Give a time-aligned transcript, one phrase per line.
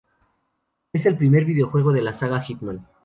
[0.93, 2.87] Es el primer videojuego de la saga "Hitman".